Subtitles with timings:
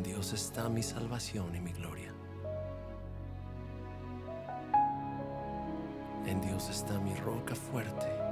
[0.00, 2.10] En Dios está mi salvación y mi gloria.
[6.24, 8.29] En Dios está mi roca fuerte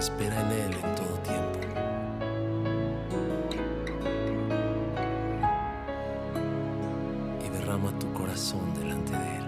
[0.00, 1.58] Espera en Él en todo tiempo.
[7.44, 9.44] Y derrama tu corazón delante de Él.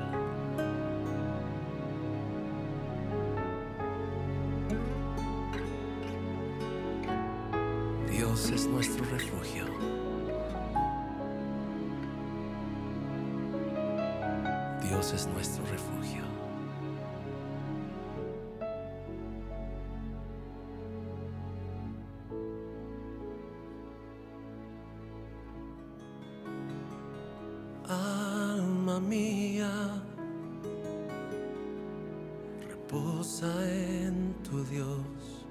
[8.11, 9.65] Dios es nuestro refugio.
[14.83, 16.32] Dios es nuestro refugio.
[33.23, 35.42] En tu Dios.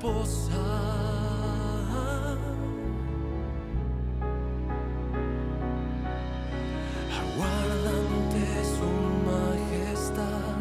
[0.00, 0.56] reposar.
[7.20, 8.90] Aguarda ante su
[9.28, 10.56] majestad,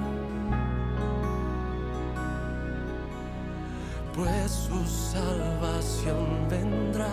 [4.14, 7.10] pues su salvación vendrá.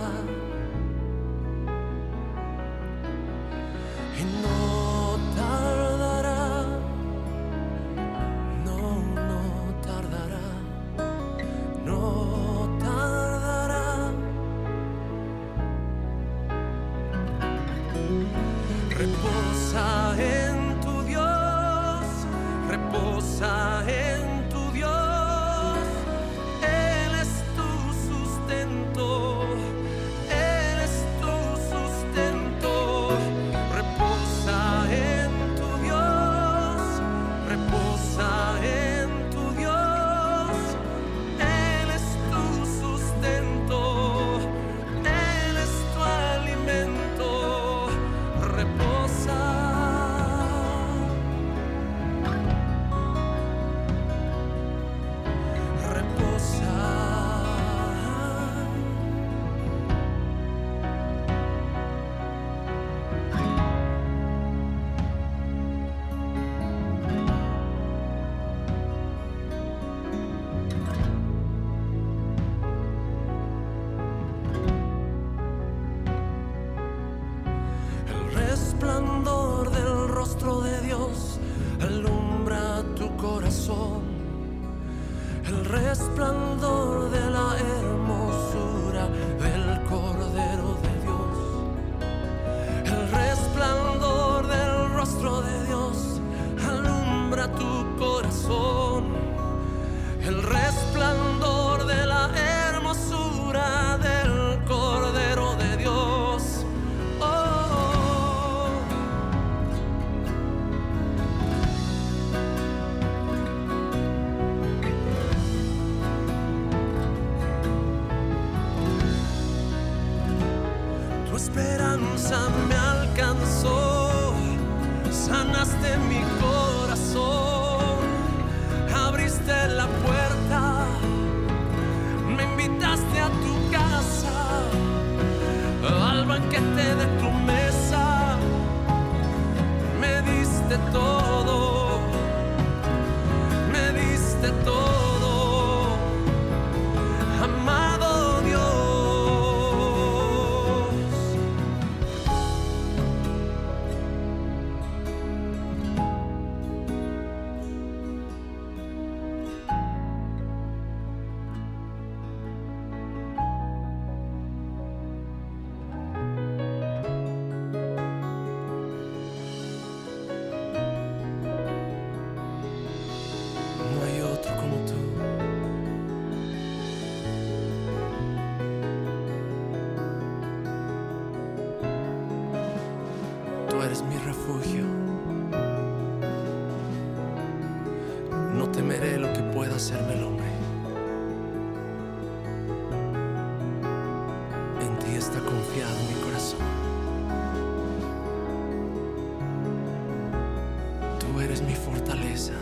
[201.56, 202.52] Eres mi fortaleza.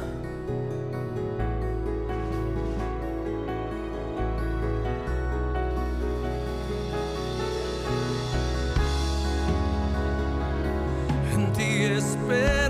[11.33, 12.64] En ti espero,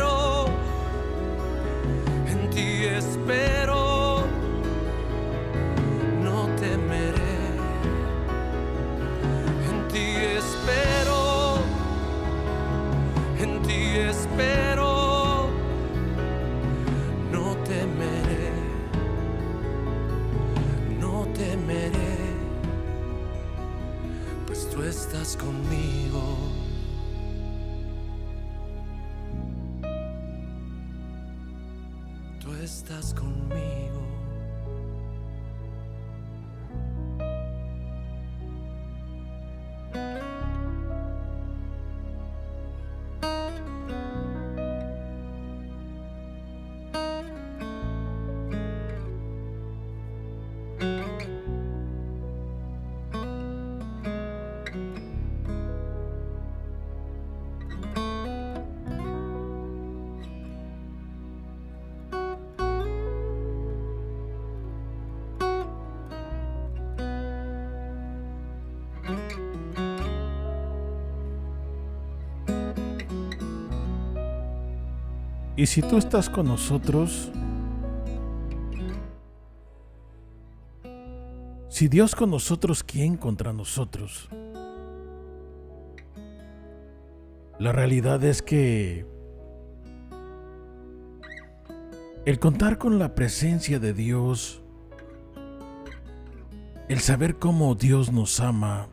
[75.64, 77.32] Y si tú estás con nosotros,
[81.70, 84.28] si Dios con nosotros, ¿quién contra nosotros?
[87.58, 89.06] La realidad es que
[92.26, 94.60] el contar con la presencia de Dios,
[96.90, 98.88] el saber cómo Dios nos ama,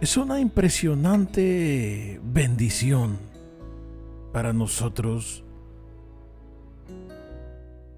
[0.00, 3.18] es una impresionante bendición
[4.32, 5.44] para nosotros,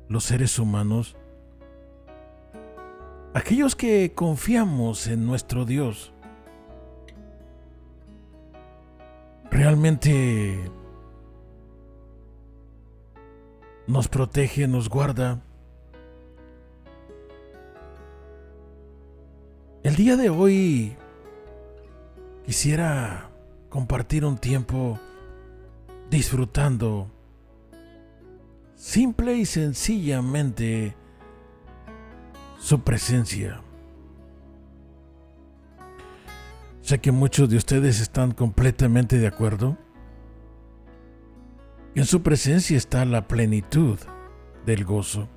[0.09, 1.17] los seres humanos,
[3.35, 6.13] aquellos que confiamos en nuestro Dios.
[9.51, 10.59] Realmente
[13.87, 15.41] nos protege, nos guarda.
[19.85, 20.97] El día de hoy
[22.45, 23.31] quisiera
[23.69, 24.99] compartir un tiempo
[26.11, 27.11] disfrutando
[28.75, 30.97] simple y sencillamente
[32.59, 33.63] su presencia.
[36.83, 39.79] Sé que muchos de ustedes están completamente de acuerdo.
[41.95, 43.99] En su presencia está la plenitud
[44.67, 45.29] del gozo.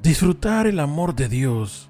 [0.00, 1.87] Disfrutar el amor de Dios.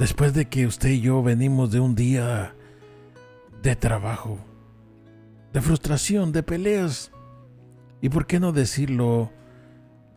[0.00, 2.54] Después de que usted y yo venimos de un día
[3.62, 4.38] de trabajo,
[5.52, 7.12] de frustración, de peleas
[8.00, 9.30] y, por qué no decirlo,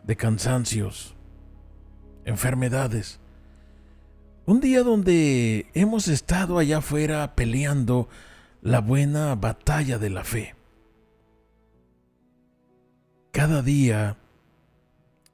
[0.04, 1.14] de cansancios,
[2.24, 3.20] enfermedades.
[4.46, 8.08] Un día donde hemos estado allá afuera peleando
[8.62, 10.54] la buena batalla de la fe.
[13.32, 14.16] Cada día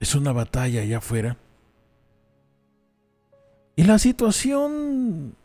[0.01, 1.37] es una batalla allá afuera.
[3.81, 5.37] Y la situación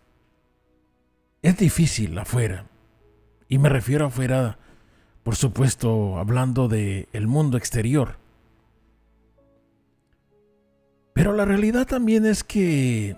[1.41, 2.65] es difícil afuera.
[3.47, 4.59] Y me refiero afuera,
[5.23, 8.17] por supuesto, hablando del el mundo exterior.
[11.13, 13.15] Pero la realidad también es que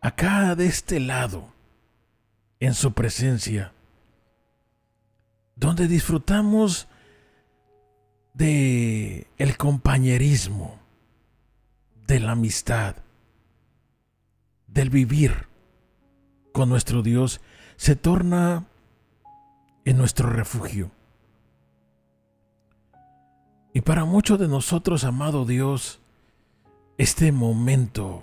[0.00, 1.52] acá de este lado,
[2.60, 3.72] en su presencia,
[5.56, 6.86] donde disfrutamos
[8.34, 10.78] de el compañerismo,
[12.06, 12.94] de la amistad,
[14.78, 15.48] del vivir
[16.52, 17.40] con nuestro Dios,
[17.76, 18.68] se torna
[19.84, 20.92] en nuestro refugio.
[23.74, 25.98] Y para muchos de nosotros, amado Dios,
[26.96, 28.22] este momento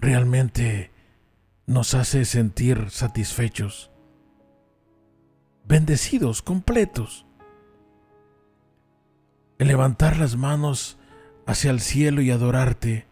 [0.00, 0.90] realmente
[1.66, 3.92] nos hace sentir satisfechos,
[5.68, 7.26] bendecidos, completos.
[9.58, 10.98] El levantar las manos
[11.46, 13.07] hacia el cielo y adorarte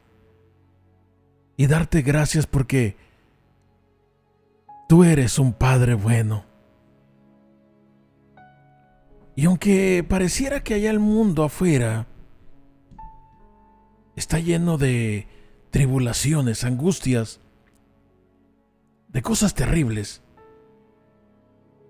[1.57, 2.97] y darte gracias porque
[4.89, 6.45] tú eres un Padre bueno.
[9.35, 12.07] Y aunque pareciera que allá el mundo afuera
[14.17, 15.29] está lleno de
[15.71, 17.41] tribulaciones, angustias,
[19.09, 20.23] de cosas terribles,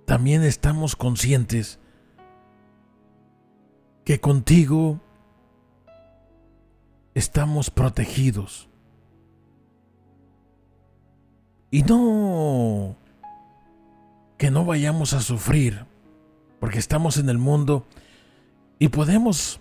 [0.06, 1.78] también estamos conscientes
[4.04, 5.00] que contigo
[7.14, 8.65] estamos protegidos.
[11.76, 12.96] Y no
[14.38, 15.84] que no vayamos a sufrir,
[16.58, 17.86] porque estamos en el mundo
[18.78, 19.60] y podemos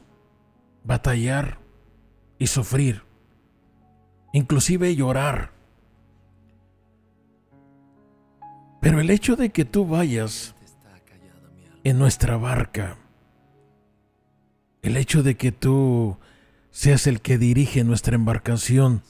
[0.86, 1.60] batallar
[2.40, 3.02] y sufrir,
[4.32, 5.52] inclusive llorar.
[8.80, 10.56] Pero el hecho de que tú vayas
[11.84, 12.96] en nuestra barca,
[14.84, 16.18] el hecho de que tú
[16.72, 19.02] seas el que dirige nuestra embarcación,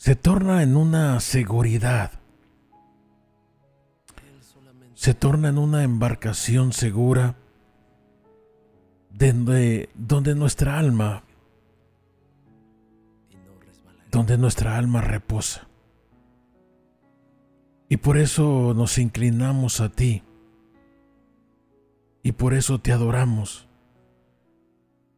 [0.00, 2.12] se torna en una seguridad.
[4.94, 7.36] Se torna en una embarcación segura
[9.10, 11.22] donde, donde nuestra alma,
[14.10, 15.68] donde nuestra alma reposa.
[17.90, 20.22] Y por eso nos inclinamos a ti.
[22.22, 23.68] Y por eso te adoramos.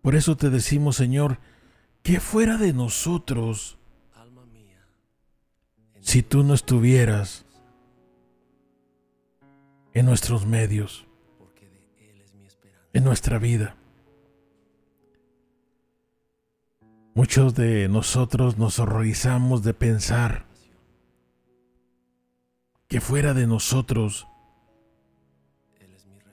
[0.01, 1.39] Por eso te decimos, Señor,
[2.03, 3.79] que fuera de nosotros,
[6.02, 7.47] si tú no estuvieras
[9.94, 11.06] en nuestros medios,
[12.92, 13.76] en nuestra vida.
[17.14, 20.47] Muchos de nosotros nos horrorizamos de pensar
[22.88, 24.26] que fuera de nosotros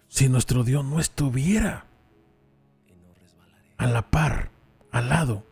[0.07, 1.85] si nuestro Dios no estuviera
[3.77, 4.51] a la par,
[4.91, 5.45] al lado,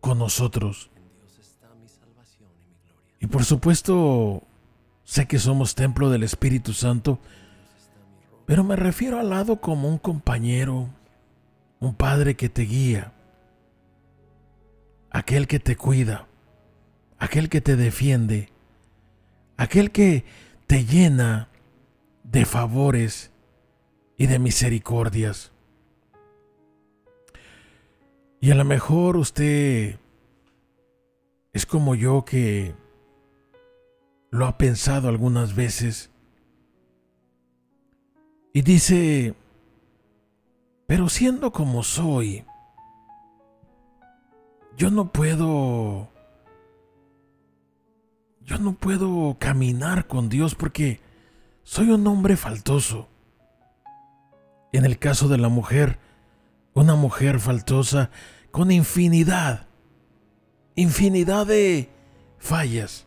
[0.00, 0.90] con nosotros.
[3.26, 4.44] Y por supuesto,
[5.02, 7.18] sé que somos templo del Espíritu Santo
[8.46, 10.88] Pero me refiero al lado como un compañero,
[11.80, 13.12] un padre que te guía,
[15.10, 16.28] aquel que te cuida,
[17.18, 18.52] aquel que te defiende,
[19.56, 20.24] aquel que
[20.68, 21.48] te llena
[22.22, 23.32] de favores
[24.16, 25.50] y de misericordias.
[28.40, 29.98] Y a lo mejor usted
[31.52, 32.85] es como yo que
[34.36, 36.10] lo ha pensado algunas veces
[38.52, 39.34] y dice,
[40.86, 42.44] pero siendo como soy,
[44.76, 46.08] yo no puedo,
[48.40, 51.00] yo no puedo caminar con Dios porque
[51.64, 53.08] soy un hombre faltoso.
[54.72, 55.98] En el caso de la mujer,
[56.72, 58.10] una mujer faltosa
[58.50, 59.66] con infinidad,
[60.76, 61.90] infinidad de
[62.38, 63.06] fallas.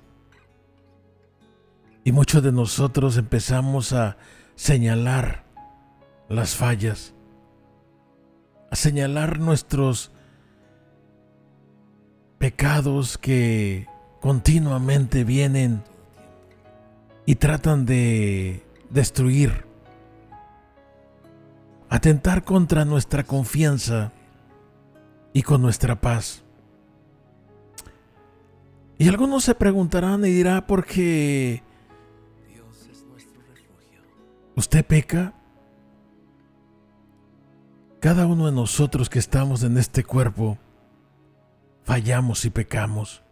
[2.04, 4.18] Y muchos de nosotros empezamos a
[4.56, 5.44] señalar
[6.28, 7.14] las fallas,
[8.72, 10.12] a señalar nuestros
[12.38, 13.88] pecados que
[14.22, 15.84] continuamente vienen
[17.26, 19.66] y tratan de destruir,
[21.90, 24.12] atentar contra nuestra confianza
[25.34, 26.44] y con nuestra paz.
[28.98, 31.62] Y algunos se preguntarán y dirá, ¿por qué
[34.60, 35.34] usted peca?
[38.02, 40.58] Cada uno de nosotros que estamos en este cuerpo,
[41.84, 43.24] fallamos y pecamos.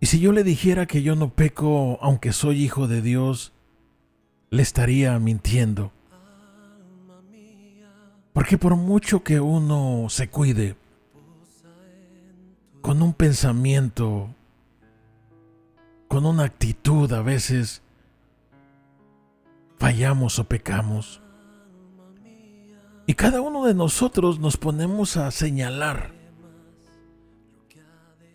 [0.00, 3.52] Y si yo le dijera que yo no peco aunque soy hijo de Dios,
[4.50, 5.90] le estaría mintiendo.
[8.34, 10.76] Porque por mucho que uno se cuide,
[12.82, 14.28] con un pensamiento,
[16.08, 17.83] con una actitud a veces,
[19.78, 21.20] fallamos o pecamos.
[23.06, 26.14] Y cada uno de nosotros nos ponemos a señalar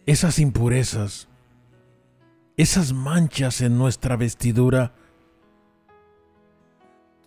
[0.06, 1.28] esas impurezas,
[2.58, 4.94] esas manchas en nuestra vestidura.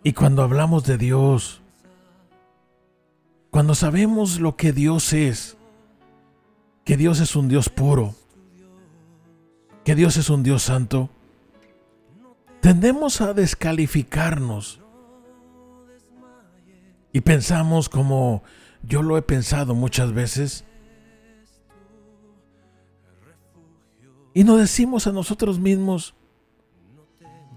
[0.05, 1.62] Y cuando hablamos de Dios,
[3.51, 5.57] cuando sabemos lo que Dios es,
[6.85, 8.14] que Dios es un Dios puro,
[9.85, 11.11] que Dios es un Dios santo,
[12.62, 14.81] tendemos a descalificarnos
[17.12, 18.44] y pensamos como
[18.85, 20.64] yo lo he pensado muchas veces,
[24.33, 26.14] y nos decimos a nosotros mismos,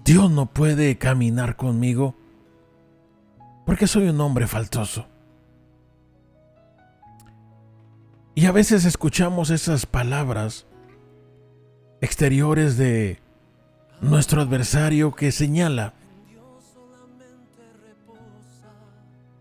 [0.04, 2.14] Dios no puede caminar conmigo
[3.64, 5.06] porque soy un hombre faltoso.
[8.34, 10.66] Y a veces escuchamos esas palabras
[12.00, 13.24] exteriores de
[14.00, 15.94] nuestro adversario que señala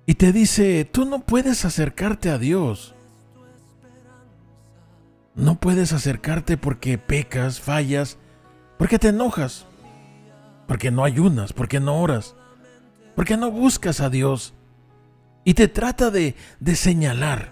[0.06, 2.94] y te dice, tú no puedes acercarte a Dios.
[5.34, 8.18] No puedes acercarte porque pecas, fallas,
[8.78, 9.66] porque te enojas,
[10.68, 12.36] porque no ayunas, porque no oras,
[13.16, 14.54] porque no buscas a Dios.
[15.44, 17.52] Y te trata de, de señalar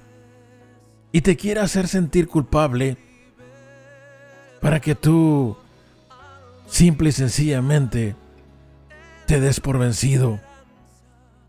[1.11, 2.97] y te quiere hacer sentir culpable
[4.61, 5.57] para que tú
[6.73, 8.15] simple y sencillamente
[9.27, 10.39] te des por vencido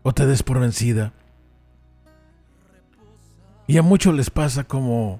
[0.03, 1.13] o te des por vencida.
[3.67, 5.19] Y a muchos les pasa como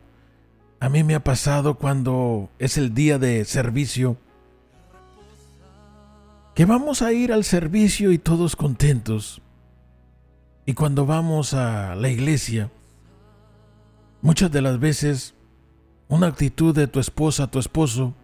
[0.79, 4.17] a mí me ha pasado cuando es el día de servicio,
[6.53, 9.41] que vamos a ir al servicio y todos contentos.
[10.67, 12.69] Y cuando vamos a la iglesia,
[14.25, 15.35] Muchas de las veces,
[16.07, 18.15] una actitud de tu esposa, tu esposo,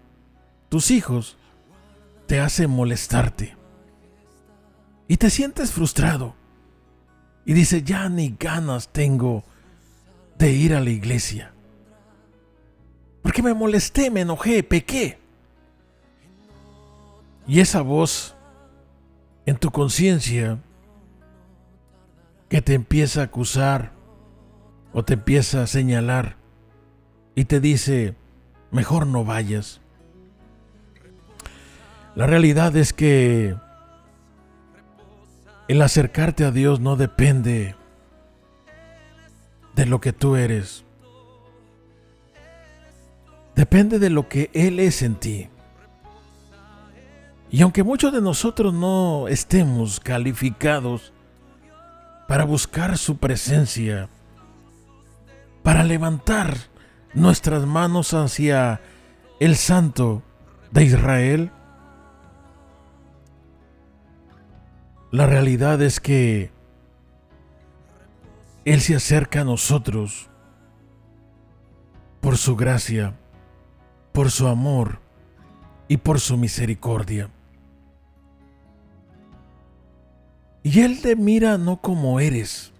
[0.68, 1.38] tus hijos,
[2.32, 3.58] te hace molestarte.
[5.10, 6.34] Y te sientes frustrado.
[7.44, 9.44] Y dices, ya ni ganas tengo
[10.38, 11.52] de ir a la iglesia.
[13.22, 15.20] Porque me molesté, me enojé, pequé.
[17.46, 18.34] Y esa voz
[19.46, 20.58] en tu conciencia
[22.48, 23.92] que te empieza a acusar,
[24.94, 26.38] o te empieza a señalar
[27.36, 28.16] y te dice,
[28.72, 29.81] mejor no vayas.
[32.16, 33.56] La realidad es que
[35.68, 37.76] el acercarte a Dios no depende
[39.76, 40.84] de lo que tú eres.
[43.56, 45.50] Depende de lo que Él es en ti.
[47.50, 51.14] Y aunque muchos de nosotros no estemos calificados
[52.28, 54.10] para buscar su presencia,
[55.64, 56.58] para levantar
[57.14, 58.82] nuestras manos hacia
[59.40, 60.24] el Santo
[60.72, 61.52] de Israel?
[65.12, 66.52] La realidad es que
[68.64, 70.30] Él se acerca a nosotros
[72.22, 73.20] por su gracia,
[74.14, 75.02] por su amor
[75.90, 77.30] y por su misericordia.
[80.64, 82.72] Y Él te mira no como eres,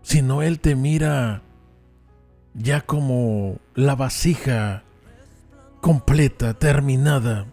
[0.00, 1.42] sino Él te mira
[2.54, 4.84] ya como la vasija
[5.82, 7.46] completa, terminada.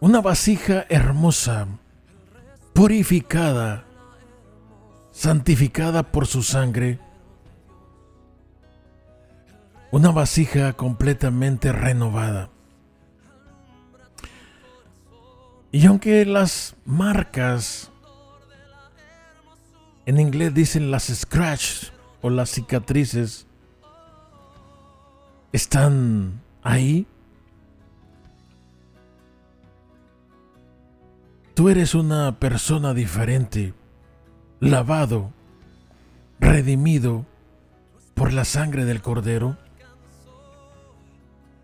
[0.00, 1.66] Una vasija hermosa,
[2.72, 3.84] purificada,
[5.10, 7.00] santificada por su sangre.
[9.90, 12.50] Una vasija completamente renovada.
[15.72, 17.90] Y aunque las marcas,
[20.06, 21.90] en inglés dicen las scratch
[22.22, 23.48] o las cicatrices,
[25.52, 27.06] están ahí,
[31.58, 33.74] tú eres una persona diferente,
[34.60, 35.32] lavado,
[36.38, 37.26] redimido
[38.14, 39.58] por la sangre del cordero.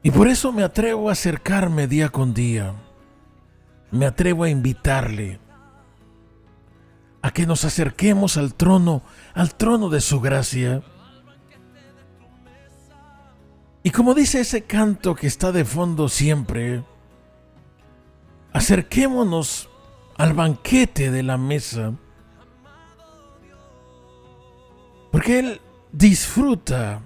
[0.02, 2.74] Y por eso me atrevo a acercarme día con día
[3.92, 5.38] me atrevo a invitarle
[7.22, 9.02] a que nos acerquemos al trono,
[9.32, 10.82] al trono de su gracia.
[13.84, 16.82] Y como dice ese canto que está de fondo siempre,
[18.52, 19.68] acerquémonos
[20.16, 21.92] al banquete de la mesa,
[25.10, 25.60] porque Él
[25.92, 27.00] disfruta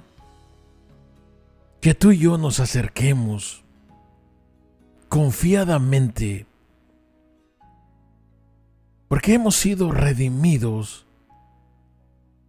[1.81, 3.63] que tú y yo nos acerquemos
[5.09, 6.47] confiadamente
[9.09, 11.07] porque hemos sido redimidos,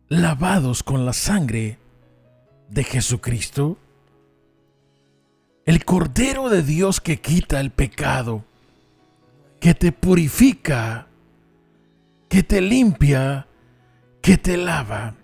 [0.09, 1.79] lavados con la sangre
[2.69, 3.77] de Jesucristo,
[5.65, 8.43] el Cordero de Dios que quita el pecado,
[9.59, 11.07] que te purifica,
[12.27, 13.47] que te limpia,
[14.21, 15.15] que te lava.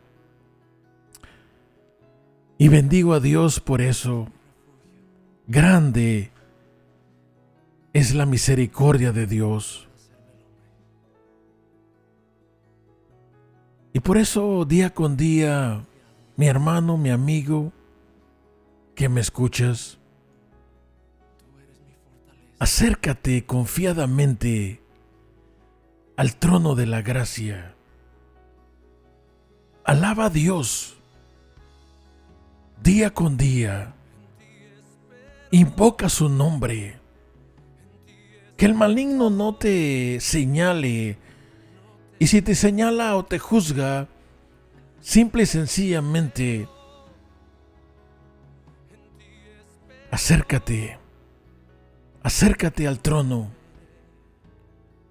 [2.58, 4.28] Y bendigo a Dios por eso.
[5.48, 6.32] Grande
[7.94, 9.88] es la misericordia de Dios.
[13.94, 15.86] Y por eso día con día,
[16.36, 17.72] mi hermano, mi amigo,
[18.94, 19.98] que me escuchas,
[22.60, 24.82] acércate confiadamente
[26.18, 27.76] al trono de la gracia.
[29.84, 30.98] Alaba a Dios
[32.82, 33.94] día con día.
[35.52, 37.00] Invoca su nombre.
[38.58, 41.18] Que el maligno no te señale
[42.20, 44.08] y si te señala o te juzga,
[45.02, 46.70] simple y sencillamente,
[50.12, 50.98] acércate,
[52.26, 53.52] acércate al trono.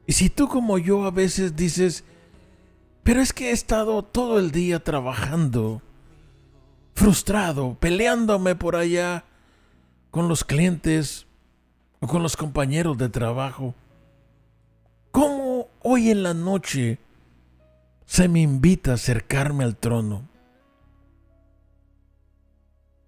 [0.07, 2.05] Y si tú como yo a veces dices,
[3.05, 5.81] pero es que he estado todo el día trabajando,
[6.95, 9.25] frustrado, peleándome por allá
[10.11, 11.27] con los clientes
[12.01, 13.75] o con los compañeros de trabajo,
[15.15, 16.99] ¿Cómo hoy en la noche
[18.05, 20.29] se me invita a acercarme al trono?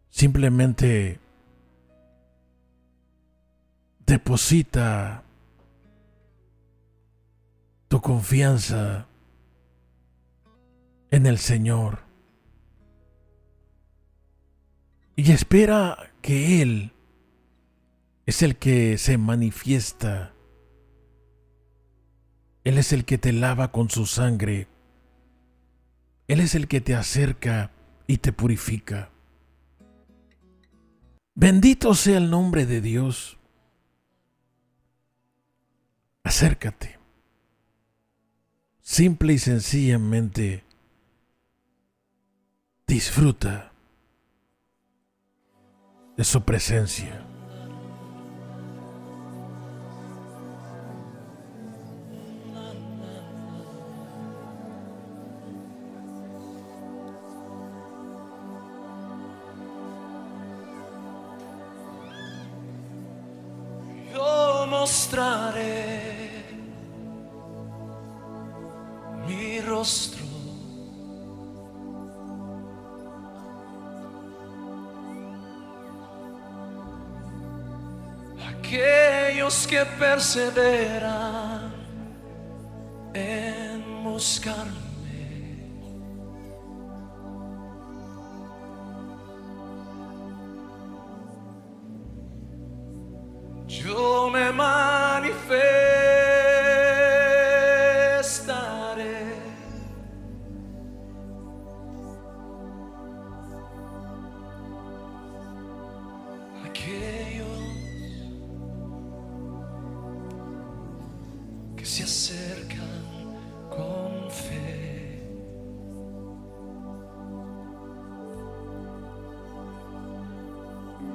[0.08, 1.18] Simplemente
[4.06, 5.22] deposita
[7.88, 9.06] tu confianza
[11.10, 12.00] en el Señor
[15.16, 16.92] y espera que Él
[18.26, 20.32] es el que se manifiesta
[22.66, 24.66] él es el que te lava con su sangre.
[26.26, 27.70] Él es el que te acerca
[28.08, 29.08] y te purifica.
[31.36, 33.35] Bendito sea el nombre de Dios.
[36.26, 36.98] Acércate.
[38.82, 40.64] Simple y sencillamente
[42.84, 43.70] disfruta
[46.16, 47.24] de su presencia.
[80.16, 81.74] Perseveran
[83.12, 84.85] en buscarme.
[111.96, 113.38] Se acercan
[113.70, 115.18] con fe.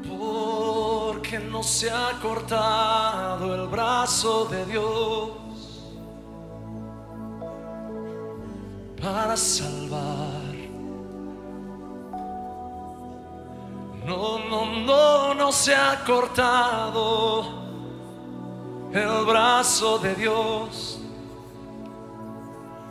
[0.10, 5.30] Porque no se ha cortado el brazo de Dios
[9.00, 10.56] para salvar.
[14.04, 17.61] No, no, no, no se ha cortado
[18.94, 21.00] el brazo de Dios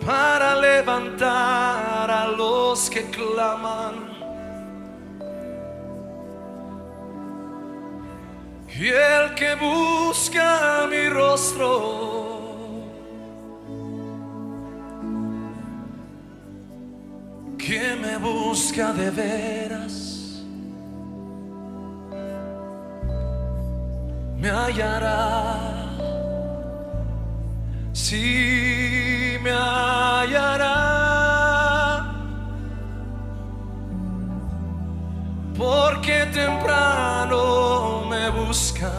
[0.05, 4.09] para levantar a los que claman.
[8.79, 12.09] Y el que busca mi rostro,
[17.59, 20.43] que me busca de veras,
[24.39, 25.80] me hallará.
[28.11, 30.67] Si me hallará,
[35.57, 38.91] porque temprano me busca.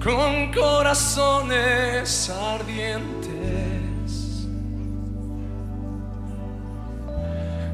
[0.00, 4.46] Con corazones ardientes,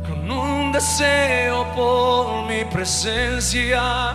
[0.08, 4.14] con un deseo por mi presencia,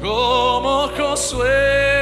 [0.00, 1.97] como Josué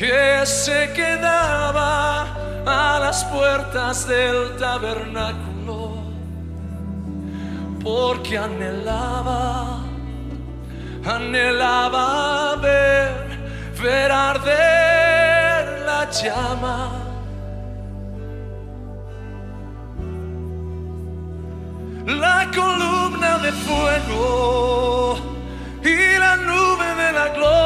[0.00, 2.22] que se quedaba
[2.64, 5.92] a las puertas del tabernáculo,
[7.84, 9.80] porque anhelaba,
[11.04, 13.12] anhelaba ver,
[13.82, 16.78] ver arder la llama.
[22.06, 25.18] La columna de fuego
[25.84, 27.59] y la nube de la gloria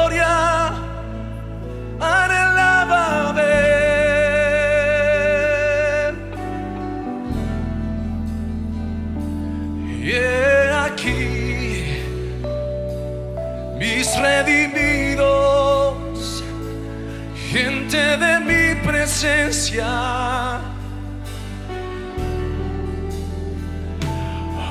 [19.15, 20.59] presencia.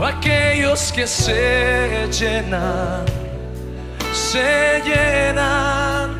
[0.02, 3.04] Aquellos que se llenan,
[4.12, 6.10] se llenan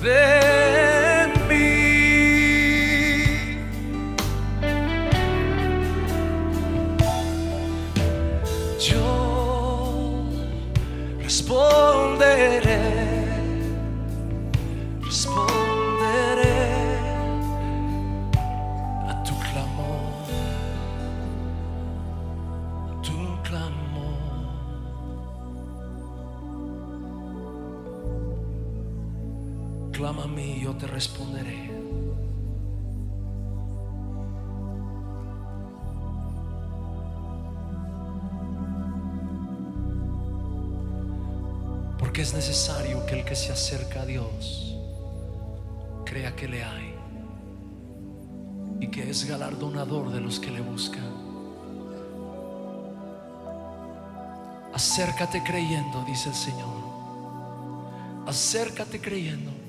[0.00, 0.59] de
[31.00, 31.70] responderé.
[41.98, 44.76] Porque es necesario que el que se acerca a Dios
[46.04, 46.94] crea que le hay
[48.80, 51.12] y que es galardonador de los que le buscan.
[54.74, 56.80] Acércate creyendo, dice el Señor.
[58.26, 59.59] Acércate creyendo.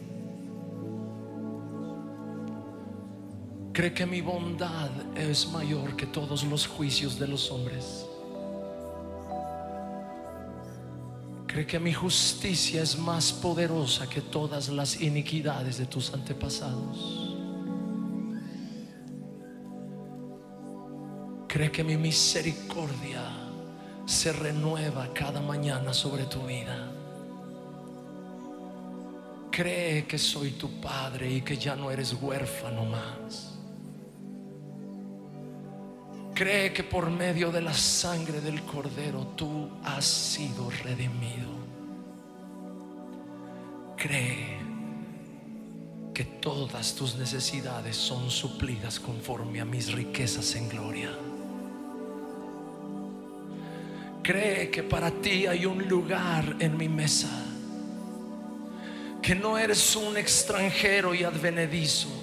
[3.73, 8.05] Cree que mi bondad es mayor que todos los juicios de los hombres.
[11.47, 17.38] Cree que mi justicia es más poderosa que todas las iniquidades de tus antepasados.
[21.47, 23.21] Cree que mi misericordia
[24.05, 26.91] se renueva cada mañana sobre tu vida.
[29.49, 33.61] Cree que soy tu padre y que ya no eres huérfano más.
[36.41, 41.51] Cree que por medio de la sangre del cordero tú has sido redimido.
[43.95, 44.58] Cree
[46.12, 51.12] que todas tus necesidades son suplidas conforme a mis riquezas en gloria.
[54.23, 57.30] Cree que para ti hay un lugar en mi mesa.
[59.21, 62.20] Que no eres un extranjero y advenedizo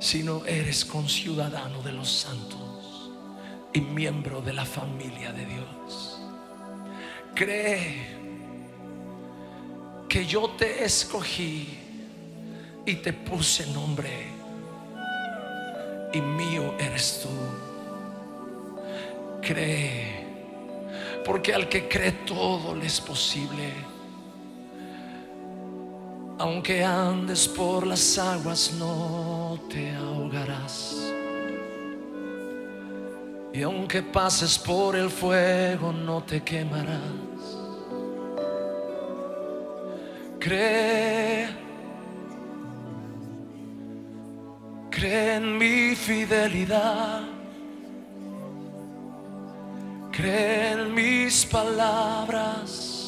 [0.00, 3.10] sino eres conciudadano de los santos
[3.72, 6.20] y miembro de la familia de Dios.
[7.34, 8.18] Cree
[10.08, 11.78] que yo te escogí
[12.86, 14.26] y te puse nombre
[16.12, 17.28] y mío eres tú.
[19.42, 20.26] Cree,
[21.24, 23.89] porque al que cree todo le es posible.
[26.40, 30.96] Aunque andes por las aguas no te ahogarás.
[33.52, 37.58] Y aunque pases por el fuego no te quemarás.
[40.38, 41.46] Cree,
[44.90, 47.20] cree en mi fidelidad.
[50.10, 52.99] Cree en mis palabras.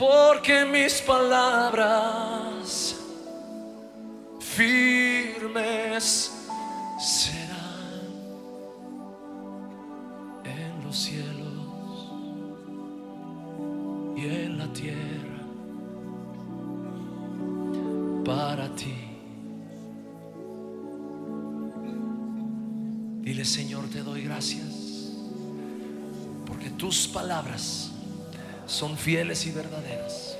[0.00, 2.96] Porque mis palabras
[4.38, 6.32] firmes
[6.98, 8.08] serán
[10.42, 12.12] en los cielos
[14.16, 15.44] y en la tierra
[18.24, 18.94] para ti.
[23.20, 25.12] Dile Señor, te doy gracias
[26.46, 27.90] porque tus palabras
[28.70, 30.39] son fieles y verdaderas.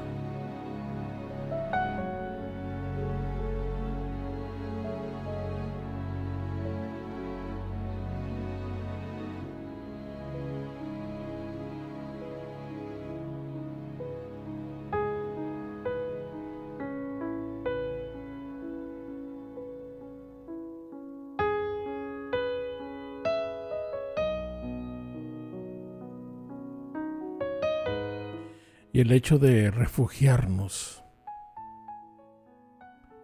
[28.93, 31.03] Y el hecho de refugiarnos,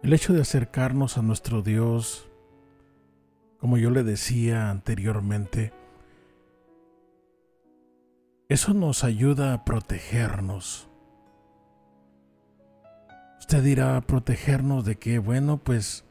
[0.02, 2.30] el hecho de acercarnos a nuestro Dios,
[3.58, 5.74] como yo le decía anteriormente,
[8.48, 10.88] eso nos ayuda a protegernos.
[13.38, 15.18] Usted dirá, protegernos de qué?
[15.18, 16.06] Bueno, pues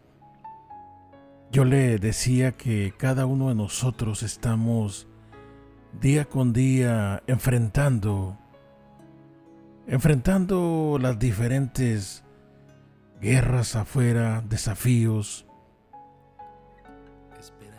[1.51, 5.07] yo le decía que cada uno de nosotros estamos
[5.99, 8.37] día con día enfrentando
[9.87, 12.23] enfrentando las diferentes
[13.21, 15.45] guerras afuera, desafíos.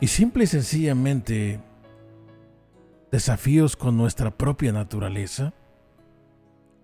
[0.01, 1.59] Y simple y sencillamente
[3.11, 5.53] desafíos con nuestra propia naturaleza,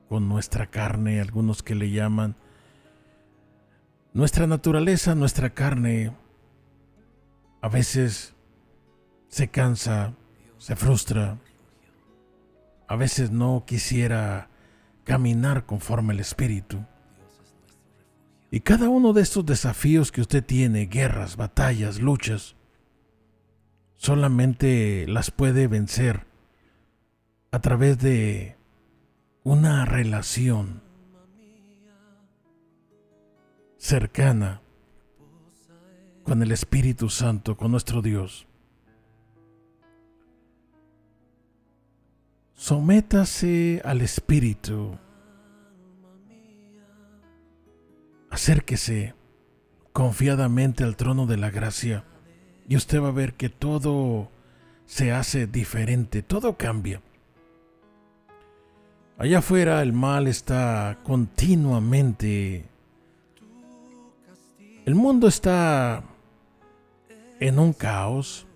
[0.10, 2.36] con nuestra carne, algunos que le llaman.
[4.14, 6.14] Nuestra naturaleza, nuestra carne,
[7.62, 8.36] a veces
[9.28, 10.14] se cansa,
[10.60, 11.40] se frustra,
[12.88, 14.50] a veces no quisiera
[15.06, 16.84] caminar conforme al Espíritu.
[18.52, 22.56] Y cada uno de estos desafíos que usted tiene, guerras, batallas, luchas,
[23.96, 26.26] solamente las puede vencer
[27.52, 28.58] a través de
[29.44, 30.82] una relación
[33.78, 34.62] cercana
[36.24, 38.48] con el Espíritu Santo, con nuestro Dios.
[42.56, 44.98] Sométase al Espíritu.
[48.30, 49.14] Acérquese
[49.92, 52.06] confiadamente al trono de la gracia
[52.70, 54.32] y usted va a ver que todo
[54.86, 57.02] se hace diferente, todo cambia.
[59.18, 62.70] Allá afuera el mal está continuamente.
[64.86, 66.04] El mundo está
[67.42, 68.48] en un caos.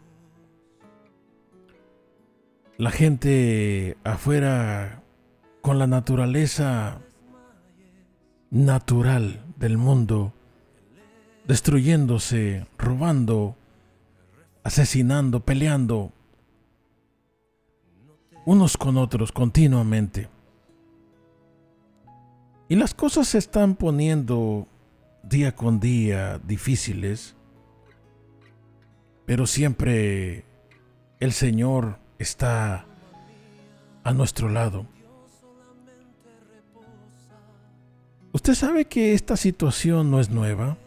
[2.79, 5.03] La gente afuera
[5.59, 7.01] con la naturaleza
[8.51, 10.31] natural del mundo,
[11.45, 13.57] destruyéndose, robando,
[14.63, 16.13] asesinando, peleando
[18.45, 20.29] unos con otros continuamente.
[22.69, 24.69] Y las cosas se están poniendo
[25.23, 27.35] día con día difíciles,
[29.25, 30.45] pero siempre
[31.19, 32.85] el Señor está
[34.03, 34.85] a nuestro lado.
[38.31, 40.77] Usted sabe que esta situación no es nueva.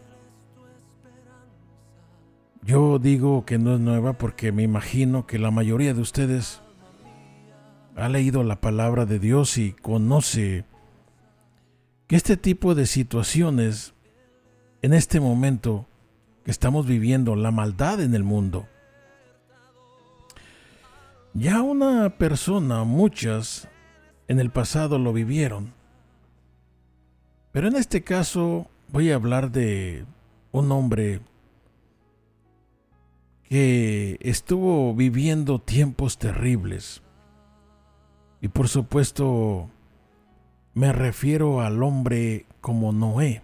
[2.63, 6.61] Yo digo que no es nueva porque me imagino que la mayoría de ustedes
[7.97, 10.65] ha leído la palabra de Dios y conoce
[12.07, 13.95] que este tipo de situaciones
[14.83, 15.87] en este momento
[16.45, 18.69] que estamos viviendo, la maldad en el mundo,
[21.35, 23.69] ya una persona, muchas,
[24.29, 25.73] en el pasado lo vivieron.
[27.53, 30.05] Pero en este caso voy a hablar de
[30.53, 31.21] un hombre
[33.45, 37.03] que estuvo viviendo tiempos terribles.
[38.41, 39.71] Y por supuesto
[40.75, 43.43] me refiero al hombre como Noé.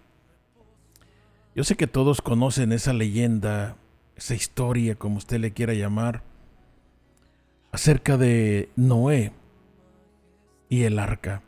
[1.55, 3.77] Yo sé que todos conocen esa leyenda,
[4.17, 6.23] esa historia, como usted le quiera llamar,
[7.73, 9.33] acerca de Noé
[10.69, 11.43] y el arca.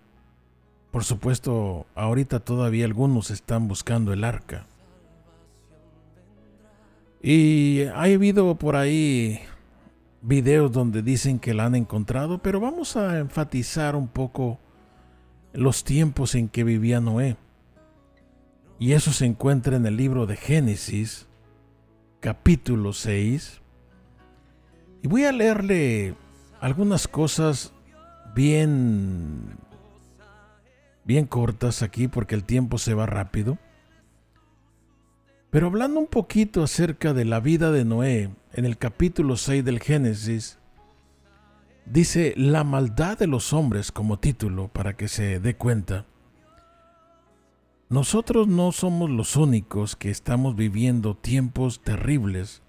[0.91, 4.67] Por supuesto, ahorita todavía algunos están buscando el arca.
[7.23, 9.41] Y ha habido por ahí
[10.23, 14.59] videos donde dicen que la han encontrado, pero vamos a enfatizar un poco
[15.53, 17.37] los tiempos en que vivía Noé.
[18.79, 21.29] Y eso se encuentra en el libro de Génesis,
[22.21, 23.60] capítulo 6.
[25.03, 26.15] Y voy a leerle
[26.61, 27.73] algunas cosas
[28.35, 29.59] bien
[31.05, 33.59] bien cortas aquí porque el tiempo se va rápido.
[35.51, 39.81] Pero hablando un poquito acerca de la vida de Noé, en el capítulo 6 del
[39.81, 40.59] Génesis,
[41.85, 46.07] dice la maldad de los hombres como título para que se dé cuenta.
[47.89, 52.63] Nosotros no somos los únicos que estamos viviendo tiempos terribles,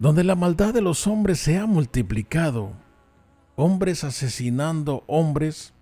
[0.00, 2.72] donde la maldad de los hombres se ha multiplicado,
[3.54, 5.74] hombres asesinando hombres,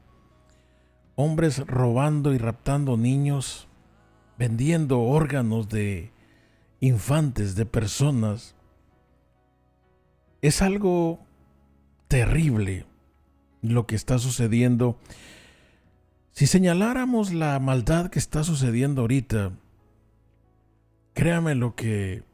[1.14, 3.68] hombres robando y raptando niños,
[4.36, 6.10] vendiendo órganos de
[6.80, 8.56] infantes, de personas,
[10.42, 11.20] es algo
[12.08, 12.86] terrible
[13.62, 14.98] lo que está sucediendo.
[16.32, 19.52] Si señaláramos la maldad que está sucediendo ahorita,
[21.14, 22.27] créame lo que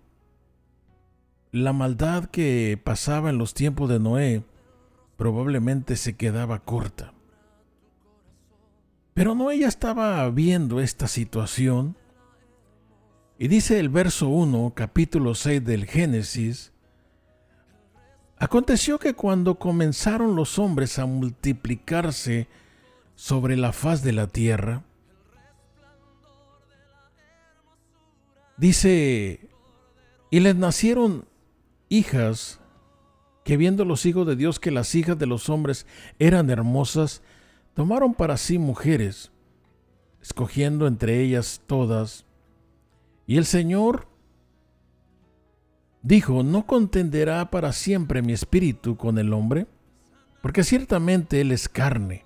[1.55, 4.43] la maldad que pasaba en los tiempos de Noé
[5.17, 7.15] probablemente se quedaba corta.
[9.15, 11.97] Pero no ella estaba viendo esta situación.
[13.39, 16.73] Y dice el verso 1, capítulo 6 del Génesis,
[18.37, 22.49] Aconteció que cuando comenzaron los hombres a multiplicarse
[23.15, 24.83] sobre la faz de la tierra,
[28.57, 29.49] dice,
[30.31, 31.27] y les nacieron
[31.89, 32.61] hijas,
[33.45, 35.87] que viendo los hijos de Dios que las hijas de los hombres
[36.19, 37.23] eran hermosas,
[37.75, 39.31] tomaron para sí mujeres,
[40.23, 42.25] escogiendo entre ellas todas.
[43.27, 44.09] Y el Señor
[46.03, 49.67] dijo, ¿no contenderá para siempre mi espíritu con el hombre?
[50.43, 52.25] Porque ciertamente él es carne,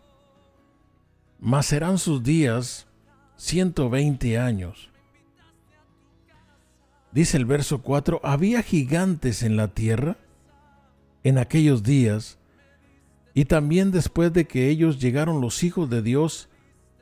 [1.41, 2.89] mas serán sus días
[3.37, 4.91] ciento veinte años.
[7.13, 10.17] Dice el verso 4, había gigantes en la tierra
[11.25, 12.39] en aquellos días,
[13.35, 16.49] y también después de que ellos llegaron los hijos de Dios,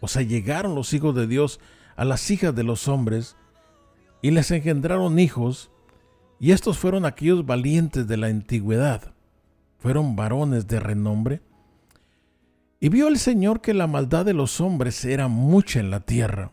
[0.01, 1.61] o sea, llegaron los hijos de Dios
[1.97, 3.37] a las hijas de los hombres,
[4.23, 5.71] y les engendraron hijos,
[6.39, 9.15] y estos fueron aquellos valientes de la antigüedad,
[9.79, 11.41] fueron varones de renombre.
[12.81, 16.53] Y vio el Señor que la maldad de los hombres era mucha en la tierra,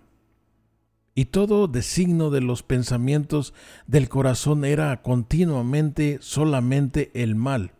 [1.16, 3.54] y todo designo de los pensamientos
[3.86, 7.74] del corazón era continuamente solamente el mal.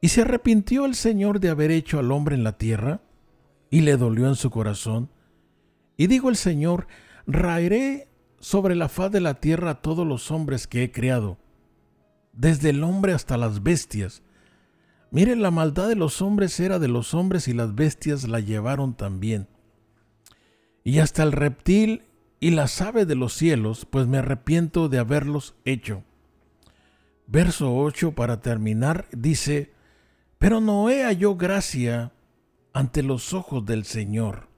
[0.00, 3.02] Y se arrepintió el Señor de haber hecho al hombre en la tierra,
[3.70, 5.10] y le dolió en su corazón.
[5.96, 6.88] Y dijo el Señor,
[7.26, 8.08] raeré
[8.40, 11.36] sobre la faz de la tierra a todos los hombres que he creado,
[12.32, 14.22] desde el hombre hasta las bestias.
[15.10, 18.94] Miren, la maldad de los hombres era de los hombres y las bestias la llevaron
[18.94, 19.46] también
[20.84, 22.02] y hasta el reptil
[22.40, 26.02] y las aves de los cielos, pues me arrepiento de haberlos hecho.
[27.26, 29.72] Verso 8 para terminar dice,
[30.38, 32.12] pero Noé halló gracia
[32.72, 34.48] ante los ojos del Señor.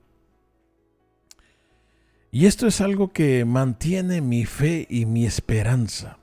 [2.31, 6.19] Y esto es algo que mantiene mi fe y mi esperanza.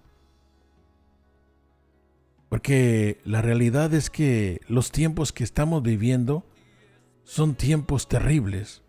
[2.50, 6.44] Porque la realidad es que los tiempos que estamos viviendo
[7.24, 8.82] son tiempos terribles.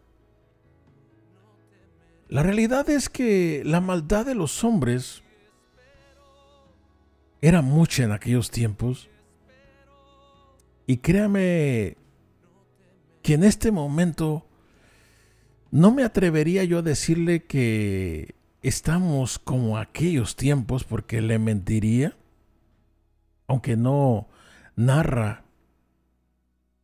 [2.31, 5.25] La realidad es que la maldad de los hombres
[7.41, 9.11] era mucha en aquellos tiempos.
[10.87, 11.97] Y créame
[13.23, 14.47] que en este momento
[15.73, 22.17] no me atrevería yo a decirle que estamos como aquellos tiempos porque le mentiría,
[23.49, 24.29] aunque no
[24.77, 25.43] narra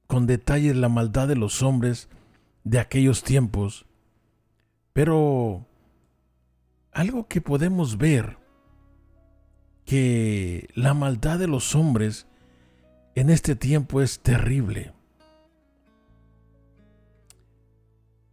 [0.08, 2.08] con detalles la maldad de los hombres
[2.64, 3.85] de aquellos tiempos.
[4.96, 5.66] Pero
[6.90, 8.38] algo que podemos ver,
[9.84, 12.26] que la maldad de los hombres
[13.14, 14.94] en este tiempo es terrible.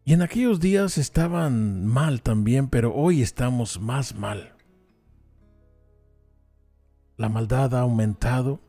[0.05, 4.55] Y en aquellos días estaban mal también, pero hoy estamos más mal.
[7.17, 8.61] La maldad ha aumentado.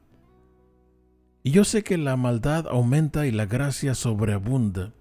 [1.44, 4.92] Y yo sé que la maldad aumenta y la gracia sobreabunda.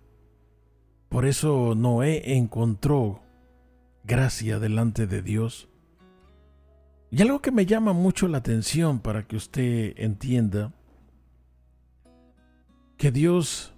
[1.13, 3.21] Por eso Noé encontró
[4.03, 5.69] gracia delante de Dios.
[7.11, 10.73] Y algo que me llama mucho la atención para que usted entienda,
[12.97, 13.75] que Dios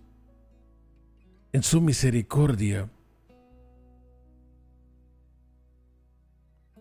[1.52, 2.90] en su misericordia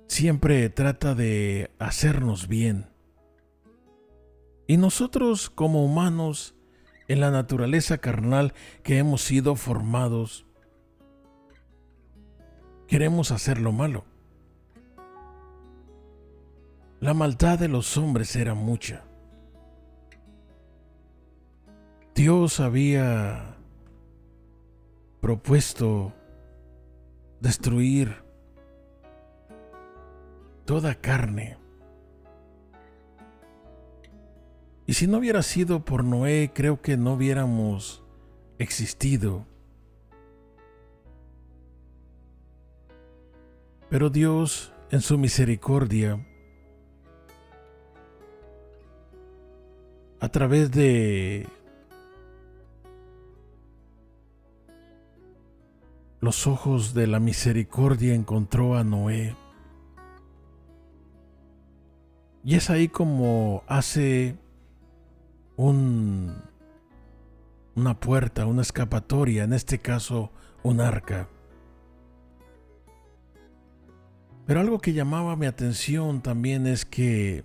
[0.07, 2.87] siempre trata de hacernos bien.
[4.69, 6.54] Y nosotros como humanos
[7.09, 10.47] en la naturaleza carnal que hemos sido formados,
[12.87, 14.05] queremos hacer lo malo.
[17.01, 19.05] La maldad de los hombres era mucha.
[22.15, 23.57] Dios había
[25.21, 26.13] propuesto
[27.41, 28.23] destruir
[30.65, 31.59] toda carne
[34.87, 38.03] Y si no hubiera sido por Noé, creo que no hubiéramos
[38.59, 39.47] existido.
[43.89, 46.27] Pero Dios, en su misericordia,
[50.21, 51.47] a través de
[56.21, 59.37] los ojos de la misericordia encontró a Noé.
[62.43, 64.37] Y es ahí como hace
[65.57, 66.35] un,
[67.75, 70.31] una puerta, una escapatoria, en este caso
[70.63, 71.29] un arca.
[74.47, 77.45] Pero algo que llamaba mi atención también es que,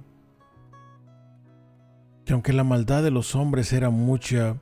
[2.26, 4.57] que aunque la maldad de los hombres era mucha,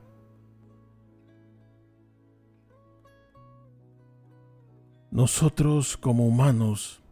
[5.10, 7.02] nosotros como humanos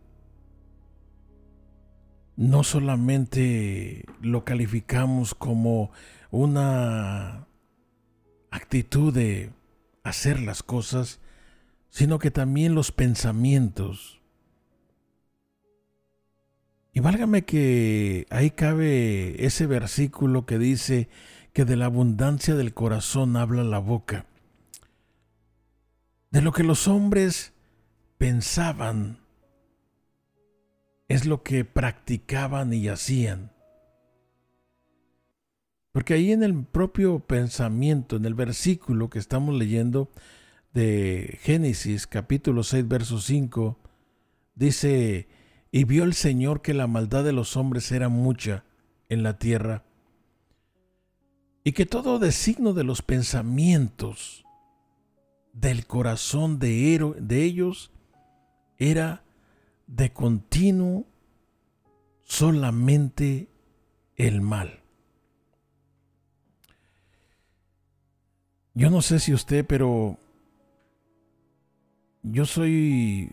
[2.37, 5.91] no solamente lo calificamos como
[6.31, 7.47] una
[8.51, 9.53] actitud de
[10.03, 11.21] hacer las cosas,
[11.91, 14.21] sino que también los pensamientos.
[16.93, 21.09] Y válgame que ahí cabe ese versículo que dice
[21.53, 24.27] que de la abundancia del corazón habla la boca.
[26.31, 27.55] de lo que los hombres
[28.19, 29.21] pensaban,
[31.09, 33.56] es lo que practicaban y hacían.
[35.97, 40.11] Porque ahí en el propio pensamiento, en el versículo que estamos leyendo
[40.75, 43.79] de Génesis capítulo 6, verso 5,
[44.55, 45.27] dice,
[45.73, 48.65] y vio el Señor que la maldad de los hombres era mucha
[49.09, 49.85] en la tierra,
[51.65, 54.45] y que todo designo de los pensamientos
[55.55, 57.91] del corazón de, de ellos
[58.77, 59.25] era
[59.87, 61.07] de continuo
[62.23, 63.49] solamente
[64.17, 64.83] el mal.
[68.77, 70.19] Yo no sé si usted, pero
[72.23, 73.33] yo soy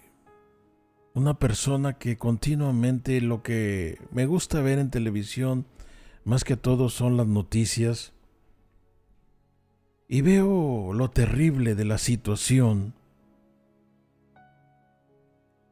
[1.14, 5.66] una persona que continuamente lo que me gusta ver en televisión,
[6.24, 8.14] más que todo son las noticias,
[10.08, 12.94] y veo lo terrible de la situación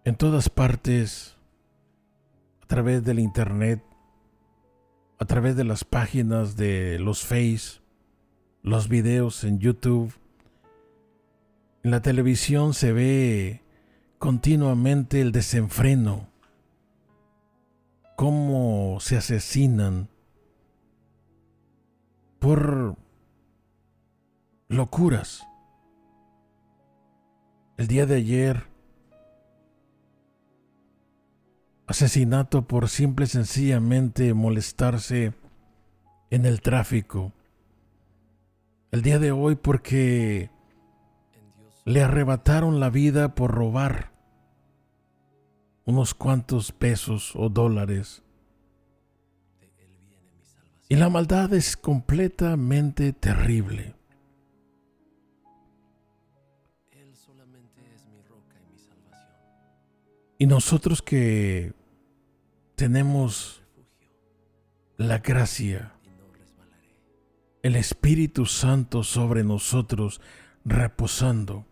[0.03, 1.37] en todas partes,
[2.61, 3.81] a través del Internet,
[5.17, 7.80] a través de las páginas de los Face,
[8.63, 10.13] los videos en YouTube.
[11.83, 13.61] En la televisión se ve
[14.19, 16.27] continuamente el desenfreno,
[18.15, 20.09] cómo se asesinan
[22.39, 22.95] por
[24.67, 25.43] locuras.
[27.77, 28.67] El día de ayer,
[31.87, 35.33] asesinato por simple y sencillamente molestarse
[36.29, 37.33] en el tráfico
[38.91, 40.49] el día de hoy porque
[41.85, 44.11] le arrebataron la vida por robar
[45.85, 48.21] unos cuantos pesos o dólares.
[50.89, 53.95] Y la maldad es completamente terrible.
[60.37, 61.73] Y nosotros que
[62.75, 63.63] tenemos
[64.97, 65.90] la gracia
[67.63, 70.21] el Espíritu Santo sobre nosotros
[70.65, 71.65] reposando.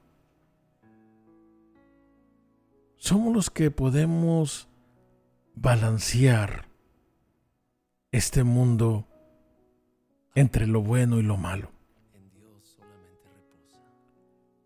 [2.98, 4.68] Somos los que podemos
[5.56, 6.68] balancear
[8.12, 9.08] este mundo
[10.36, 11.72] entre lo bueno y lo malo.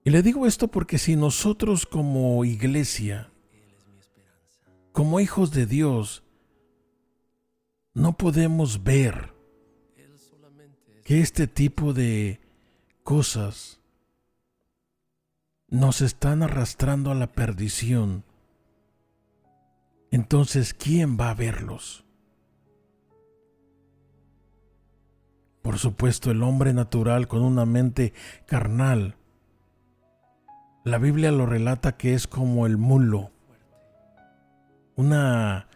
[0.03, 3.29] Y le digo esto porque si nosotros como iglesia,
[4.91, 6.23] como hijos de Dios,
[7.93, 9.32] no podemos ver
[11.03, 12.39] que este tipo de
[13.03, 13.79] cosas
[15.67, 18.23] nos están arrastrando a la perdición,
[20.11, 22.05] entonces ¿quién va a verlos?
[25.61, 28.13] Por supuesto, el hombre natural con una mente
[28.45, 29.15] carnal.
[30.83, 33.31] La Biblia lo relata que es como el mulo.
[34.95, 35.67] Una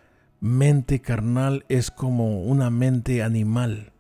[0.42, 3.94] mente carnal es como una mente animal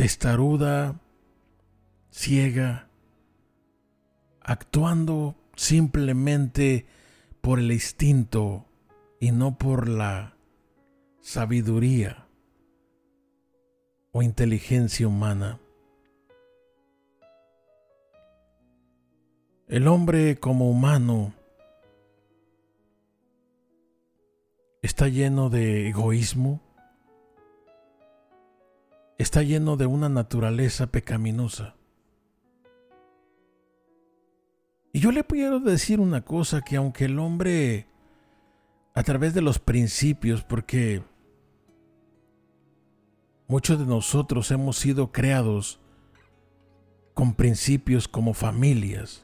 [0.00, 0.98] testaruda,
[2.10, 2.88] ciega,
[4.40, 6.86] actuando simplemente
[7.42, 8.64] por el instinto
[9.20, 10.38] y no por la
[11.20, 12.26] sabiduría
[14.10, 15.60] o inteligencia humana.
[19.68, 21.34] El hombre como humano
[24.80, 26.62] está lleno de egoísmo,
[29.22, 31.74] está lleno de una naturaleza pecaminosa.
[34.94, 37.86] Y yo le quiero decir una cosa, que aunque el hombre,
[38.94, 41.02] a través de los principios, porque
[43.46, 45.80] muchos de nosotros hemos sido creados
[47.12, 49.22] con principios como familias,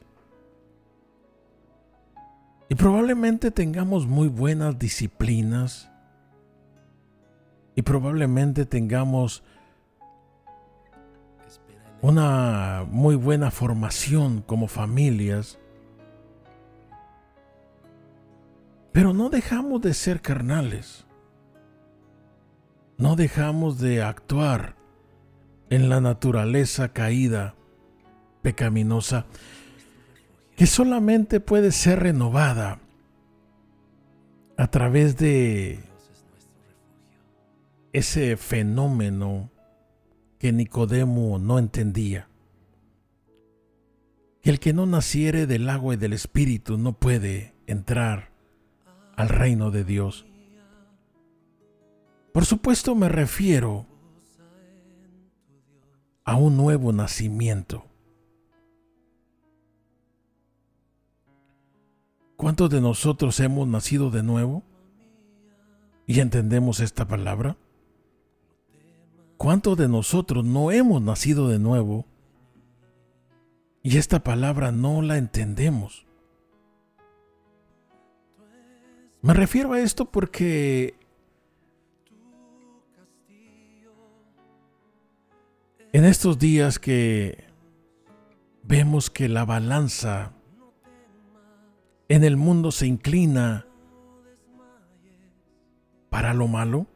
[2.69, 5.89] y probablemente tengamos muy buenas disciplinas,
[7.73, 9.43] y probablemente tengamos
[12.01, 15.59] una muy buena formación como familias,
[18.91, 21.05] pero no dejamos de ser carnales,
[22.97, 24.75] no dejamos de actuar
[25.69, 27.55] en la naturaleza caída,
[28.41, 29.25] pecaminosa,
[30.55, 32.79] que solamente puede ser renovada
[34.57, 35.79] a través de
[37.93, 39.51] ese fenómeno
[40.37, 42.29] que Nicodemo no entendía.
[44.41, 48.31] Que el que no naciere del agua y del espíritu no puede entrar
[49.15, 50.25] al reino de Dios.
[52.31, 53.87] Por supuesto me refiero
[56.23, 57.85] a un nuevo nacimiento.
[62.35, 64.63] ¿Cuántos de nosotros hemos nacido de nuevo?
[66.05, 67.57] ¿Y entendemos esta palabra?
[69.37, 72.05] ¿Cuántos de nosotros no hemos nacido de nuevo?
[73.83, 76.05] Y esta palabra no la entendemos.
[79.21, 80.95] Me refiero a esto porque
[85.93, 87.45] en estos días que
[88.63, 90.33] vemos que la balanza
[92.09, 93.67] en el mundo se inclina
[96.09, 96.87] para lo malo,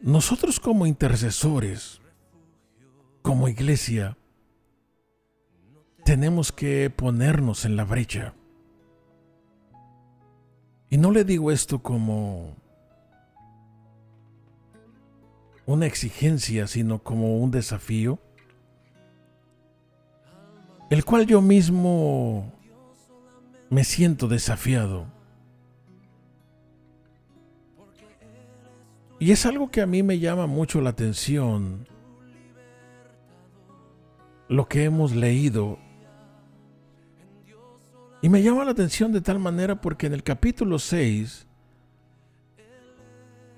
[0.00, 2.00] nosotros como intercesores,
[3.22, 4.16] como iglesia,
[6.04, 8.34] tenemos que ponernos en la brecha.
[10.90, 12.56] Y no le digo esto como
[15.66, 18.18] una exigencia, sino como un desafío,
[20.88, 22.50] el cual yo mismo
[23.68, 25.17] me siento desafiado.
[29.20, 31.88] Y es algo que a mí me llama mucho la atención,
[34.48, 35.78] lo que hemos leído.
[38.22, 41.46] Y me llama la atención de tal manera porque en el capítulo 6,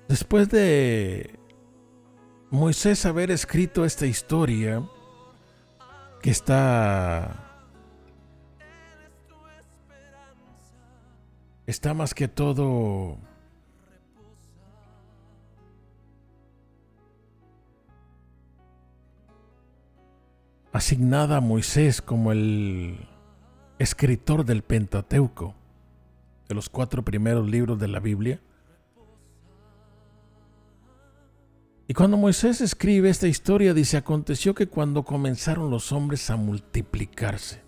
[0.07, 1.39] después de
[2.49, 4.83] Moisés haber escrito esta historia,
[6.21, 7.47] que está
[11.65, 13.17] está más que todo
[20.71, 23.07] asignada a Moisés como el
[23.79, 25.55] escritor del Pentateuco,
[26.47, 28.41] de los cuatro primeros libros de la Biblia.
[31.87, 37.61] Y cuando Moisés escribe esta historia, dice, aconteció que cuando comenzaron los hombres a multiplicarse,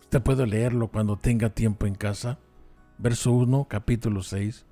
[0.00, 2.38] usted puede leerlo cuando tenga tiempo en casa,
[2.98, 4.66] verso 1, capítulo 6,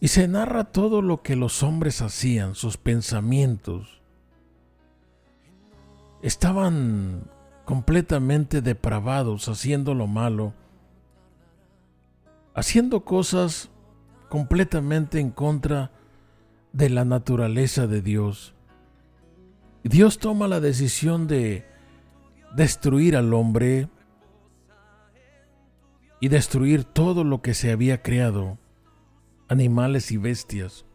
[0.00, 4.01] y se narra todo lo que los hombres hacían, sus pensamientos.
[6.22, 7.24] Estaban
[7.64, 10.54] completamente depravados, haciendo lo malo,
[12.54, 13.70] haciendo cosas
[14.28, 15.90] completamente en contra
[16.72, 18.54] de la naturaleza de Dios.
[19.84, 21.66] Dios toma la decisión de
[22.54, 23.88] destruir al hombre
[26.20, 28.58] y destruir todo lo que se había creado,
[29.48, 30.86] animales y bestias.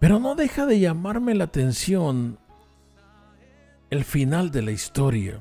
[0.00, 2.38] Pero no deja de llamarme la atención
[3.94, 5.40] el final de la historia.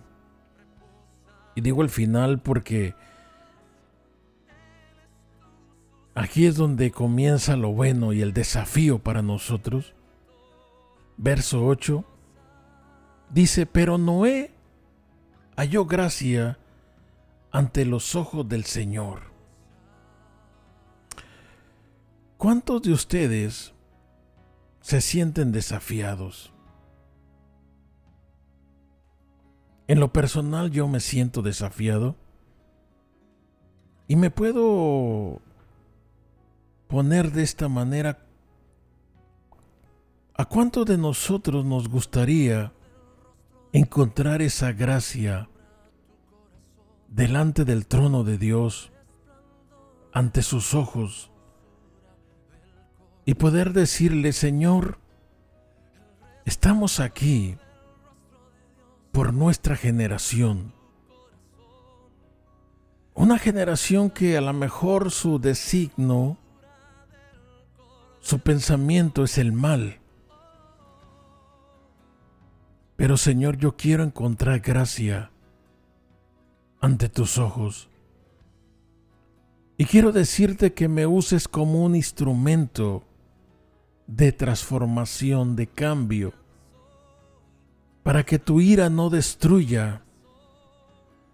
[1.56, 2.96] Y digo el final porque
[6.14, 9.94] aquí es donde comienza lo bueno y el desafío para nosotros.
[11.18, 12.06] Verso 8
[13.32, 14.52] dice, pero Noé
[15.56, 16.60] halló gracia
[17.52, 19.34] ante los ojos del Señor.
[22.38, 23.74] ¿Cuántos de ustedes
[24.82, 26.53] se sienten desafiados?
[29.88, 32.16] En lo personal yo me siento desafiado
[34.08, 35.42] y me puedo
[36.88, 38.20] poner de esta manera.
[40.36, 42.72] ¿A cuánto de nosotros nos gustaría
[43.72, 45.50] encontrar esa gracia
[47.10, 48.92] delante del trono de Dios,
[50.12, 51.32] ante sus ojos,
[53.26, 55.00] y poder decirle, Señor,
[56.46, 57.58] estamos aquí
[59.14, 60.74] por nuestra generación.
[63.14, 66.40] Una generación que a lo mejor su designo,
[68.22, 70.00] su pensamiento es el mal.
[72.96, 75.30] Pero Señor, yo quiero encontrar gracia
[76.82, 77.90] ante tus ojos.
[79.78, 83.04] Y quiero decirte que me uses como un instrumento
[84.08, 86.34] de transformación, de cambio
[88.04, 90.02] para que tu ira no destruya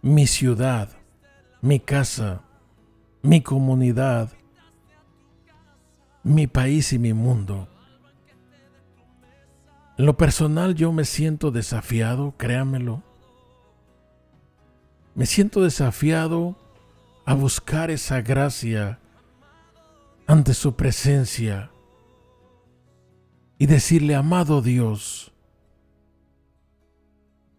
[0.01, 0.89] mi ciudad,
[1.61, 2.43] mi casa,
[3.21, 4.31] mi comunidad,
[6.23, 7.67] mi país y mi mundo.
[9.97, 13.03] En lo personal yo me siento desafiado, créamelo.
[15.15, 16.55] Me siento desafiado
[17.25, 18.99] a buscar esa gracia
[20.27, 21.71] ante su presencia
[23.57, 25.33] y decirle, amado Dios,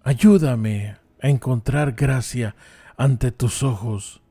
[0.02, 2.56] Ayúdame a encontrar gracia
[2.96, 4.22] ante tus ojos.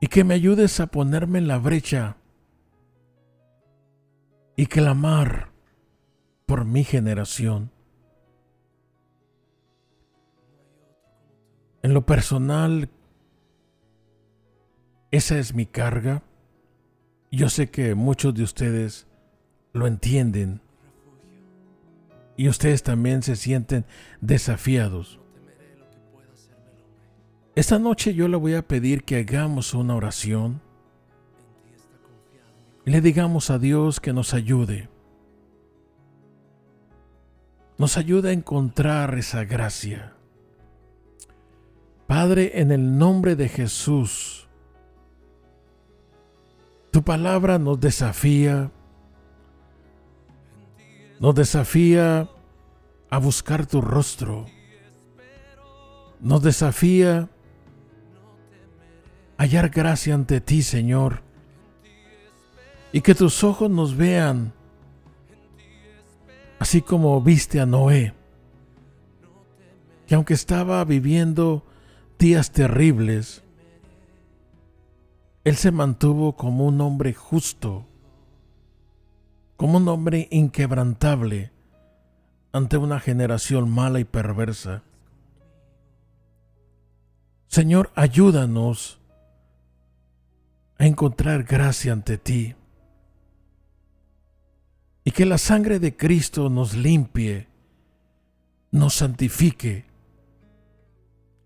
[0.00, 2.16] Y que me ayudes a ponerme en la brecha
[4.56, 5.50] y clamar
[6.46, 7.70] por mi generación.
[11.82, 12.90] En lo personal,
[15.12, 16.22] esa es mi carga.
[17.30, 19.06] Yo sé que muchos de ustedes
[19.72, 20.60] lo entienden
[22.36, 23.84] y ustedes también se sienten
[24.20, 25.18] desafiados.
[27.54, 30.60] Esta noche yo le voy a pedir que hagamos una oración
[32.84, 34.88] le digamos a Dios que nos ayude.
[37.78, 40.14] Nos ayude a encontrar esa gracia.
[42.06, 44.48] Padre, en el nombre de Jesús,
[46.90, 48.72] tu palabra nos desafía,
[51.22, 52.28] nos desafía
[53.08, 54.46] a buscar tu rostro,
[56.18, 57.28] nos desafía
[59.36, 61.22] a hallar gracia ante ti, Señor,
[62.92, 64.52] y que tus ojos nos vean,
[66.58, 68.14] así como viste a Noé,
[70.08, 71.64] que aunque estaba viviendo
[72.18, 73.44] días terribles,
[75.44, 77.86] él se mantuvo como un hombre justo,
[79.62, 81.52] como un hombre inquebrantable
[82.50, 84.82] ante una generación mala y perversa.
[87.46, 88.98] Señor, ayúdanos
[90.78, 92.56] a encontrar gracia ante ti
[95.04, 97.46] y que la sangre de Cristo nos limpie,
[98.72, 99.84] nos santifique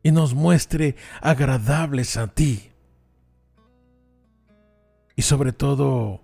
[0.03, 2.71] y nos muestre agradables a ti.
[5.17, 6.23] Y sobre todo,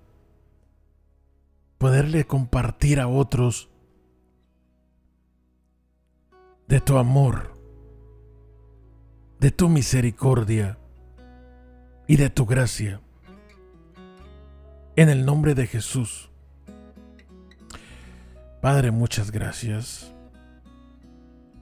[1.83, 3.69] poderle compartir a otros
[6.69, 7.59] de tu amor,
[9.41, 10.79] de tu misericordia
[12.07, 13.01] y de tu gracia.
[14.95, 16.31] En el nombre de Jesús.
[18.61, 20.15] Padre, muchas gracias.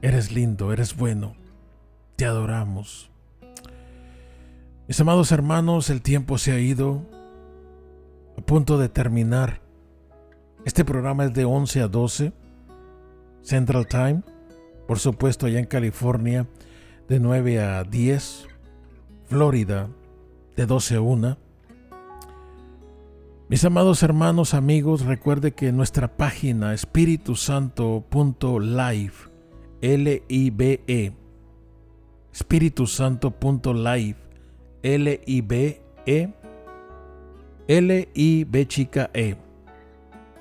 [0.02, 1.34] Eres lindo, eres bueno
[2.16, 3.10] te adoramos.
[4.86, 7.06] Mis amados hermanos, el tiempo se ha ido,
[8.36, 9.69] a punto de terminar.
[10.64, 12.34] Este programa es de 11 a 12,
[13.40, 14.20] Central Time,
[14.86, 16.46] por supuesto allá en California,
[17.08, 18.46] de 9 a 10,
[19.24, 19.88] Florida,
[20.56, 21.38] de 12 a 1.
[23.48, 29.14] Mis amados hermanos, amigos, recuerde que nuestra página espiritusanto.live,
[29.80, 31.12] L-I-B-E,
[32.32, 34.16] Espíritu Santo.live,
[34.82, 36.34] L-I-B-E,
[37.66, 39.49] L-I-B chica E.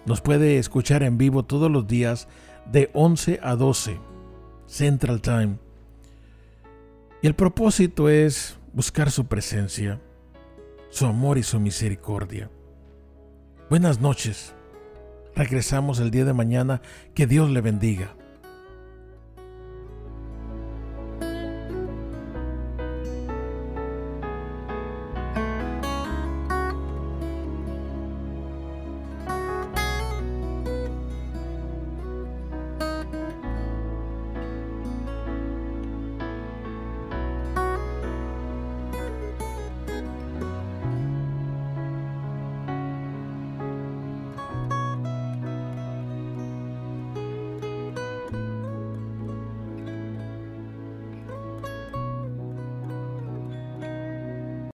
[0.06, 2.28] Nos puede escuchar en vivo todos los días
[2.72, 4.00] de 11 a 12,
[4.66, 5.58] Central Time.
[7.22, 10.00] Y el propósito es buscar su presencia,
[10.90, 12.50] su amor y su misericordia.
[13.70, 14.56] Buenas noches.
[15.36, 16.82] Regresamos el día de mañana.
[17.14, 18.16] Que Dios le bendiga.